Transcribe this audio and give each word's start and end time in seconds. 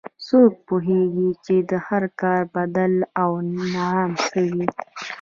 څوک 0.27 0.51
پوهیږي 0.67 1.29
چې 1.45 1.55
د 1.69 1.71
هر 1.87 2.03
کار 2.21 2.41
بدل 2.55 2.93
او 3.21 3.29
انعام 3.43 4.11
څه 4.27 4.39
وي 4.53 4.67